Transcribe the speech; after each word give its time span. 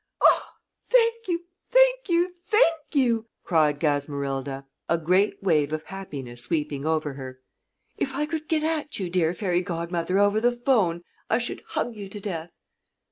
"Oh, 0.23 0.47
thank 0.89 1.27
you, 1.27 1.45
thank 1.69 2.09
you, 2.09 2.33
thank 2.47 2.95
you!" 2.95 3.27
cried 3.43 3.79
Gasmerilda, 3.79 4.65
a 4.89 4.97
great 4.97 5.43
wave 5.43 5.71
of 5.71 5.83
happiness 5.83 6.41
sweeping 6.41 6.87
over 6.87 7.13
her. 7.13 7.37
"If 7.97 8.15
I 8.15 8.25
could 8.25 8.47
get 8.47 8.63
at 8.63 8.97
you, 8.97 9.11
dear 9.11 9.35
Fairy 9.35 9.61
Godmother, 9.61 10.17
over 10.17 10.41
the 10.41 10.53
'phone, 10.55 11.03
I 11.29 11.37
should 11.37 11.61
hug 11.67 11.95
you 11.95 12.09
to 12.09 12.19
death." 12.19 12.49